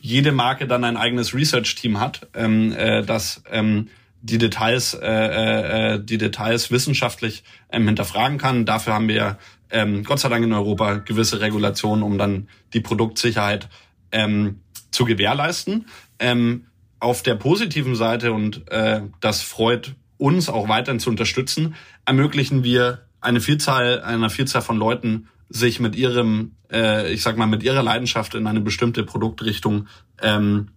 [0.00, 3.88] jede Marke dann ein eigenes Research-Team hat, ähm, äh, das ähm,
[4.20, 8.66] die Details, äh, äh, äh die Details wissenschaftlich ähm, hinterfragen kann.
[8.66, 9.38] Dafür haben wir
[9.70, 13.68] ähm, Gott sei Dank in Europa gewisse Regulationen, um dann die Produktsicherheit
[14.12, 14.60] ähm,
[14.98, 15.86] zu gewährleisten.
[16.18, 16.66] Ähm,
[16.98, 23.02] auf der positiven Seite, und äh, das freut uns auch weiterhin zu unterstützen, ermöglichen wir
[23.20, 27.84] eine Vielzahl, einer Vielzahl von Leuten, sich mit ihrem, äh, ich sag mal, mit ihrer
[27.84, 29.86] Leidenschaft in eine bestimmte Produktrichtung
[30.20, 30.70] ähm,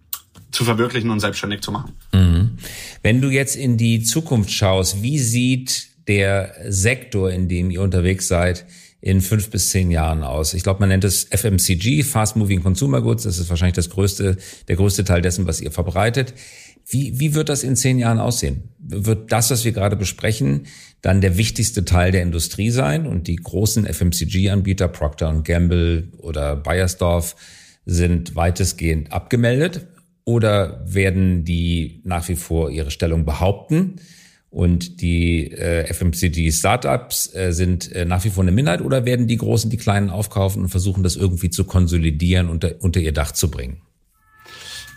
[0.52, 1.92] zu verwirklichen und selbstständig zu machen.
[2.14, 2.58] Mhm.
[3.02, 8.28] Wenn du jetzt in die Zukunft schaust, wie sieht der Sektor, in dem ihr unterwegs
[8.28, 8.66] seid,
[9.02, 10.54] in fünf bis zehn Jahren aus?
[10.54, 13.24] Ich glaube, man nennt es FMCG, Fast Moving Consumer Goods.
[13.24, 14.38] Das ist wahrscheinlich das größte,
[14.68, 16.32] der größte Teil dessen, was ihr verbreitet.
[16.86, 18.70] Wie, wie wird das in zehn Jahren aussehen?
[18.78, 20.66] Wird das, was wir gerade besprechen,
[21.00, 27.36] dann der wichtigste Teil der Industrie sein und die großen FMCG-Anbieter Procter Gamble oder Bayersdorf
[27.84, 29.86] sind weitestgehend abgemeldet?
[30.24, 33.96] Oder werden die nach wie vor ihre Stellung behaupten?
[34.52, 39.38] Und die äh, FMCG-Startups äh, sind äh, nach wie vor eine Minderheit oder werden die
[39.38, 43.32] Großen die Kleinen aufkaufen und versuchen, das irgendwie zu konsolidieren und unter, unter ihr Dach
[43.32, 43.80] zu bringen?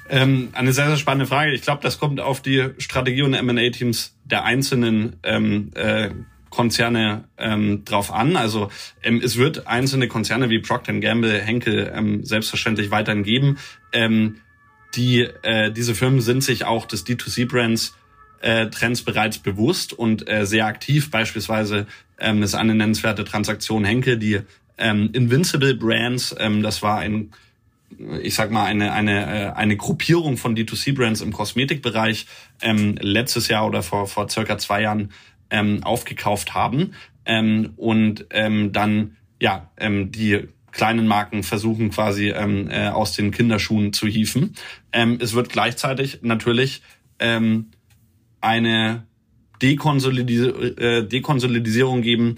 [0.09, 1.53] Ähm, eine sehr, sehr spannende Frage.
[1.53, 6.09] Ich glaube, das kommt auf die Strategie und M&A-Teams der einzelnen ähm, äh,
[6.49, 8.35] Konzerne ähm, drauf an.
[8.35, 8.69] Also
[9.03, 13.57] ähm, es wird einzelne Konzerne wie Procter Gamble, Henkel ähm, selbstverständlich weiterhin geben.
[13.93, 14.35] Ähm,
[14.95, 17.95] die äh, diese Firmen sind sich auch des D2C-Brands
[18.45, 21.09] äh, Trends bereits bewusst und äh, sehr aktiv.
[21.09, 21.87] Beispielsweise
[22.19, 24.39] ähm, ist eine nennenswerte Transaktion Henke, die
[24.77, 27.31] ähm, Invincible Brands, ähm, das war ein
[28.21, 32.25] ich sag mal, eine, eine, äh, eine Gruppierung von D2C-Brands im Kosmetikbereich
[32.61, 35.11] ähm, letztes Jahr oder vor, vor circa zwei Jahren
[35.49, 36.93] ähm, aufgekauft haben
[37.25, 43.31] ähm, und ähm, dann ja ähm, die kleinen Marken versuchen quasi ähm, äh, aus den
[43.31, 44.55] Kinderschuhen zu hieven.
[44.91, 46.81] Ähm, es wird gleichzeitig natürlich
[47.19, 47.67] ähm,
[48.45, 49.07] eine
[49.61, 52.35] Dekonsolidis äh, Dekonsolidisierung geben,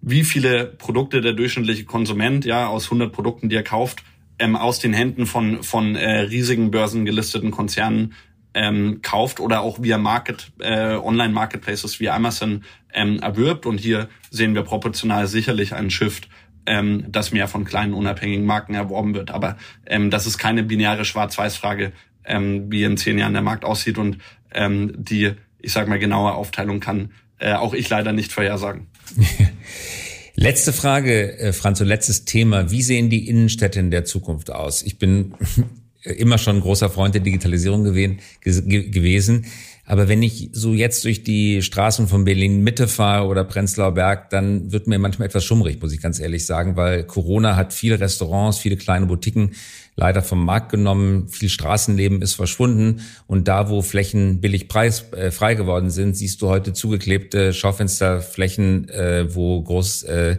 [0.00, 4.02] wie viele Produkte der durchschnittliche Konsument ja aus 100 Produkten, die er kauft,
[4.38, 8.14] ähm, aus den Händen von von äh, riesigen börsengelisteten Konzernen
[8.54, 13.66] ähm, kauft oder auch via Market äh, Online Marketplaces wie Amazon ähm, erwirbt.
[13.66, 16.28] Und hier sehen wir proportional sicherlich einen Shift
[16.66, 19.30] ähm, dass mehr von kleinen unabhängigen Marken erworben wird.
[19.30, 21.92] Aber ähm, das ist keine binäre Schwarz-Weiß-Frage
[22.24, 23.98] ähm, wie in zehn Jahren der Markt aussieht.
[23.98, 24.18] Und
[24.52, 28.86] ähm, die ich sage mal, genaue Aufteilung kann äh, auch ich leider nicht vorhersagen.
[30.34, 32.70] Letzte Frage, äh, Franz, und letztes Thema.
[32.70, 34.82] Wie sehen die Innenstädte in der Zukunft aus?
[34.82, 35.34] Ich bin
[36.02, 39.46] immer schon großer Freund der Digitalisierung gewesen.
[39.90, 44.30] Aber wenn ich so jetzt durch die Straßen von Berlin Mitte fahre oder Prenzlauer Berg,
[44.30, 47.98] dann wird mir manchmal etwas schummrig, muss ich ganz ehrlich sagen, weil Corona hat viele
[47.98, 49.50] Restaurants, viele kleine Boutiquen
[49.96, 51.28] leider vom Markt genommen.
[51.28, 53.00] Viel Straßenleben ist verschwunden.
[53.26, 59.34] Und da, wo Flächen billig preis, äh, geworden sind, siehst du heute zugeklebte Schaufensterflächen, äh,
[59.34, 60.36] wo groß äh,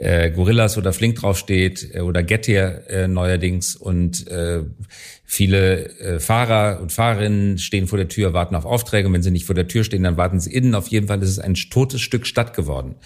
[0.00, 3.76] äh, Gorillas oder Flink draufsteht äh, oder Getir äh, neuerdings.
[3.76, 4.62] Und äh,
[5.24, 9.08] viele äh, Fahrer und Fahrerinnen stehen vor der Tür, warten auf Aufträge.
[9.08, 10.74] Und wenn sie nicht vor der Tür stehen, dann warten sie innen.
[10.74, 12.96] Auf jeden Fall ist es ein totes Stück Stadt geworden.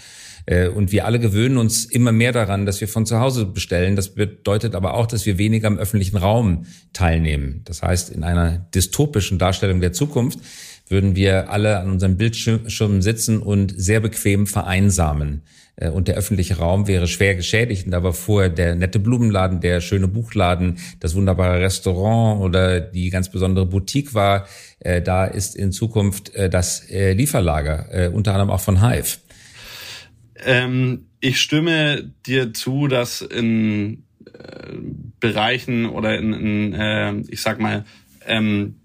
[0.45, 3.97] Äh, und wir alle gewöhnen uns immer mehr daran, dass wir von zu Hause bestellen.
[3.97, 7.61] Das bedeutet aber auch, dass wir weniger im öffentlichen Raum teilnehmen.
[7.65, 10.39] Das heißt, in einer dystopischen Darstellung der Zukunft
[10.87, 15.41] würden wir alle an unseren Bildschirmen sitzen und sehr bequem vereinsamen.
[15.75, 17.85] Äh, und der öffentliche Raum wäre schwer geschädigt.
[17.85, 23.09] Und da war vorher der nette Blumenladen, der schöne Buchladen, das wunderbare Restaurant oder die
[23.09, 24.47] ganz besondere Boutique war.
[24.79, 29.17] Äh, da ist in Zukunft das Lieferlager, unter anderem auch von Hive.
[30.43, 34.77] Ähm, ich stimme dir zu, dass in äh,
[35.19, 37.85] Bereichen oder in, in äh, ich sag mal,
[38.25, 38.75] ähm,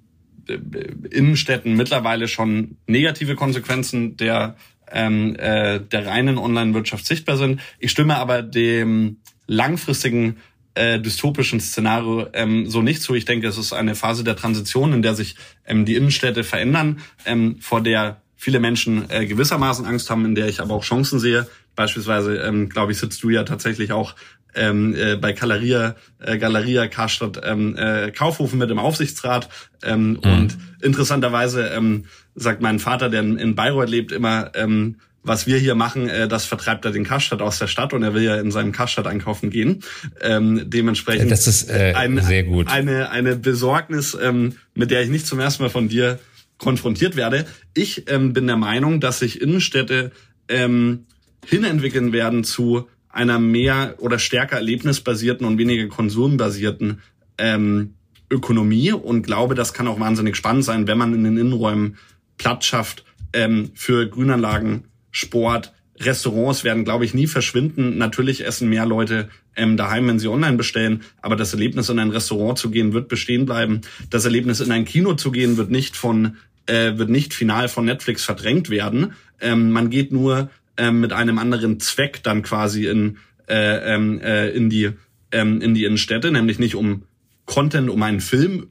[1.11, 4.57] Innenstädten mittlerweile schon negative Konsequenzen der
[4.93, 7.61] ähm, äh, der reinen Online-Wirtschaft sichtbar sind.
[7.79, 10.39] Ich stimme aber dem langfristigen
[10.75, 13.15] äh, dystopischen Szenario ähm, so nicht zu.
[13.15, 17.01] Ich denke, es ist eine Phase der Transition, in der sich ähm, die Innenstädte verändern,
[17.25, 21.19] ähm, vor der viele Menschen äh, gewissermaßen Angst haben, in der ich aber auch Chancen
[21.19, 21.47] sehe.
[21.77, 24.15] Beispielsweise, ähm, glaube ich, sitzt du ja tatsächlich auch
[24.55, 29.49] ähm, äh, bei Galeria, äh, Galeria Karstadt ähm, äh, Kaufhofen mit im Aufsichtsrat.
[29.83, 30.19] Ähm, mhm.
[30.21, 35.59] Und interessanterweise ähm, sagt mein Vater, der in, in Bayreuth lebt, immer, ähm, was wir
[35.59, 38.37] hier machen, äh, das vertreibt er den Karstadt aus der Stadt und er will ja
[38.37, 39.83] in seinem Karstadt einkaufen gehen.
[40.21, 42.69] Ähm, dementsprechend das ist äh, ein, sehr gut.
[42.69, 46.19] eine eine Besorgnis, ähm, mit der ich nicht zum ersten Mal von dir
[46.59, 47.47] konfrontiert werde.
[47.75, 50.13] Ich ähm, bin der Meinung, dass sich Innenstädte
[50.49, 51.07] ähm,
[51.47, 57.01] hinentwickeln werden zu einer mehr oder stärker erlebnisbasierten und weniger konsumbasierten
[57.39, 57.95] ähm,
[58.31, 61.97] Ökonomie und glaube, das kann auch wahnsinnig spannend sein, wenn man in den Innenräumen
[62.39, 67.99] Platz schafft ähm, für Grünanlagen, Sport, Restaurants werden, glaube ich, nie verschwinden.
[67.99, 72.11] Natürlich essen mehr Leute ähm, daheim, wenn sie online bestellen, aber das Erlebnis, in ein
[72.11, 73.83] Restaurant zu gehen, wird bestehen bleiben.
[74.09, 77.85] Das Erlebnis, in ein Kino zu gehen, wird nicht von äh, wird nicht final von
[77.85, 79.15] Netflix verdrängt werden.
[79.41, 84.49] Ähm, man geht nur ähm, mit einem anderen Zweck dann quasi in, äh, ähm, äh,
[84.49, 84.91] in, die,
[85.31, 87.03] ähm, in die Innenstädte, nämlich nicht um
[87.45, 88.69] Content, um einen Film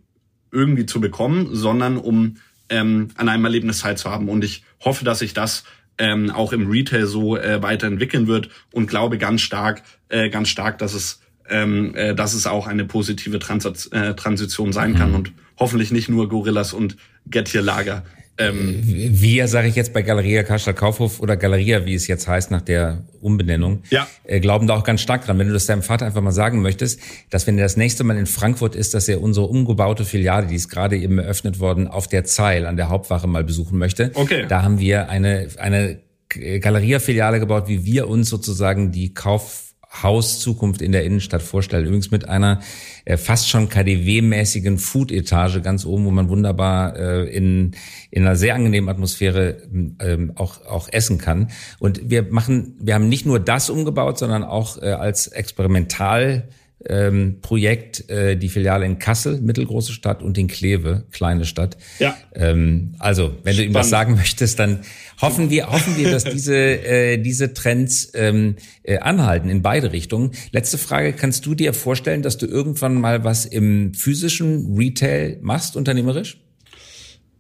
[0.51, 2.37] irgendwie zu bekommen, sondern um
[2.69, 4.27] ähm, an einem Erlebnis teilzuhaben.
[4.27, 5.65] Und ich hoffe, dass sich das
[5.99, 10.79] ähm, auch im Retail so äh, weiterentwickeln wird und glaube ganz stark, äh, ganz stark,
[10.79, 15.15] dass es ähm, äh, dass es auch eine positive Trans äh, Transition sein kann mhm.
[15.15, 16.95] und hoffentlich nicht nur Gorillas und
[17.27, 18.03] Get Your Lager
[18.39, 22.52] ähm, Wir, sage ich jetzt bei Galeria Karstadt Kaufhof oder Galeria, wie es jetzt heißt
[22.52, 24.08] nach der Umbenennung, ja.
[24.23, 25.38] äh, glauben da auch ganz stark dran.
[25.38, 26.99] Wenn du das deinem Vater einfach mal sagen möchtest,
[27.30, 30.56] dass wenn er das nächste Mal in Frankfurt ist, dass er unsere umgebaute Filiale, die
[30.56, 34.12] ist gerade eben eröffnet worden, auf der Zeil an der Hauptwache mal besuchen möchte.
[34.13, 34.45] Okay.
[34.47, 35.99] Da haben wir eine, eine
[36.30, 41.86] Galeria-Filiale gebaut, wie wir uns sozusagen die Kauf Hauszukunft in der Innenstadt vorstellen.
[41.86, 42.62] Übrigens mit einer
[43.06, 47.71] äh, fast schon KDW-mäßigen Food-Etage ganz oben, wo man wunderbar äh, in,
[48.12, 49.58] in einer sehr angenehmen Atmosphäre
[49.99, 51.49] ähm, auch, auch essen kann.
[51.80, 56.47] Und wir machen, wir haben nicht nur das umgebaut, sondern auch äh, als Experimental
[56.87, 61.77] ähm, Projekt äh, die Filiale in Kassel, mittelgroße Stadt, und in Kleve, kleine Stadt.
[61.99, 62.15] Ja.
[62.33, 63.59] Ähm, also, wenn Spannend.
[63.59, 64.79] du ihm das sagen möchtest, dann
[65.21, 70.31] hoffen wir, hoffen wir, dass diese äh, diese Trends ähm, äh, anhalten in beide Richtungen.
[70.51, 75.75] Letzte Frage: Kannst du dir vorstellen, dass du irgendwann mal was im physischen Retail machst,
[75.75, 76.39] unternehmerisch?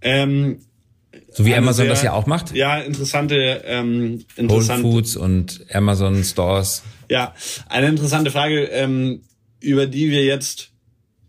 [0.01, 0.59] Ähm,
[1.31, 2.55] so wie Amazon sehr, das ja auch macht?
[2.55, 6.83] Ja, interessante, ähm, interessante Whole Foods und Amazon Stores.
[7.09, 7.33] Ja,
[7.67, 8.65] eine interessante Frage.
[8.65, 9.21] Ähm,
[9.59, 10.71] über die wir jetzt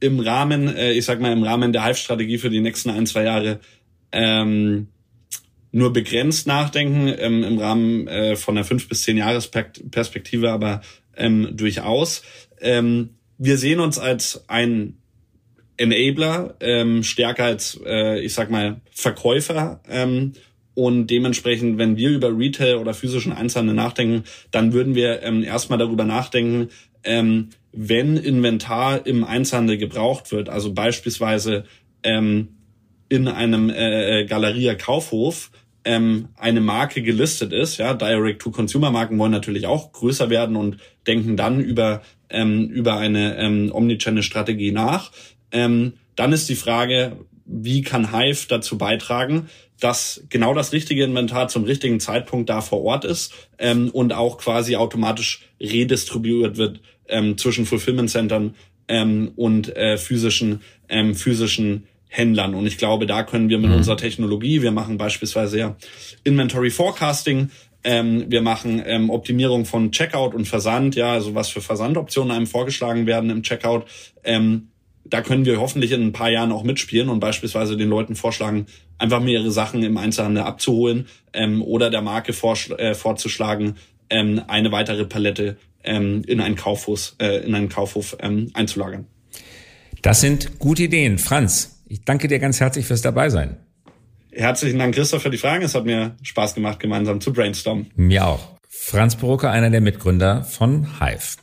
[0.00, 3.24] im Rahmen, äh, ich sag mal im Rahmen der Hive-Strategie für die nächsten ein, zwei
[3.24, 3.60] Jahre
[4.12, 4.88] ähm,
[5.72, 10.80] nur begrenzt nachdenken, ähm, im Rahmen äh, von einer fünf bis zehn Jahresperspektive aber
[11.16, 12.22] ähm, durchaus.
[12.60, 14.96] Ähm, wir sehen uns als ein
[15.76, 19.80] Enabler, ähm, stärker als, äh, ich sag mal, Verkäufer.
[19.88, 20.32] Ähm,
[20.74, 25.78] und dementsprechend, wenn wir über Retail oder physischen Einzelhandel nachdenken, dann würden wir ähm, erstmal
[25.78, 26.68] darüber nachdenken,
[27.04, 31.64] ähm, wenn Inventar im Einzelhandel gebraucht wird, also beispielsweise
[32.02, 32.48] ähm,
[33.08, 35.50] in einem äh, äh, Galeria Kaufhof
[35.84, 41.60] ähm, eine Marke gelistet ist, ja, Direct-to-Consumer-Marken wollen natürlich auch größer werden und denken dann
[41.60, 45.10] über ähm, über eine ähm, Omnichannel-Strategie nach.
[45.50, 49.48] Ähm, dann ist die Frage, wie kann Hive dazu beitragen,
[49.80, 54.38] dass genau das richtige Inventar zum richtigen Zeitpunkt da vor Ort ist ähm, und auch
[54.38, 58.54] quasi automatisch redistribuiert wird ähm, zwischen Fulfillment Centern
[58.88, 62.54] ähm, und äh, physischen ähm, physischen Händlern.
[62.54, 63.76] Und ich glaube, da können wir mit mhm.
[63.76, 65.76] unserer Technologie, wir machen beispielsweise ja
[66.24, 67.50] Inventory Forecasting,
[67.84, 72.46] ähm, wir machen ähm, Optimierung von Checkout und Versand, ja, also was für Versandoptionen einem
[72.46, 73.84] vorgeschlagen werden im Checkout.
[74.24, 74.69] Ähm,
[75.04, 78.66] da können wir hoffentlich in ein paar Jahren auch mitspielen und beispielsweise den Leuten vorschlagen,
[78.98, 83.76] einfach mehrere Sachen im Einzelhandel abzuholen ähm, oder der Marke äh, vorzuschlagen,
[84.10, 89.06] ähm, eine weitere Palette ähm, in einen Kaufhof, äh, in einen Kaufhof ähm, einzulagern.
[90.02, 91.18] Das sind gute Ideen.
[91.18, 93.56] Franz, ich danke dir ganz herzlich fürs Dabeisein.
[94.32, 95.64] Herzlichen Dank, Christoph, für die Fragen.
[95.64, 97.90] Es hat mir Spaß gemacht, gemeinsam zu brainstormen.
[97.96, 98.60] Mir auch.
[98.68, 101.36] Franz Brucker, einer der Mitgründer von Hive.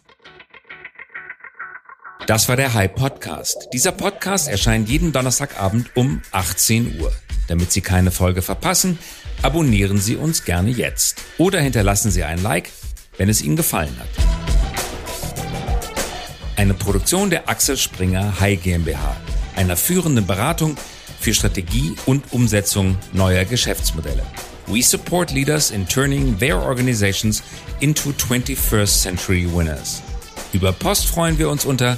[2.28, 3.70] Das war der Hive Podcast.
[3.72, 7.14] Dieser Podcast erscheint jeden Donnerstagabend um 18 Uhr.
[7.48, 9.00] Damit Sie keine Folge verpassen,
[9.42, 12.70] abonnieren Sie uns gerne jetzt oder hinterlassen Sie ein Like
[13.18, 14.10] wenn es Ihnen gefallen hat.
[16.58, 19.16] Eine Produktion der Axel Springer High GmbH,
[19.56, 20.76] einer führenden Beratung
[21.20, 24.24] für Strategie und Umsetzung neuer Geschäftsmodelle.
[24.68, 27.42] We support leaders in turning their organizations
[27.80, 30.02] into 21st century winners.
[30.52, 31.98] Über Post freuen wir uns unter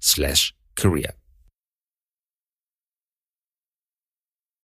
[0.00, 1.12] slash career.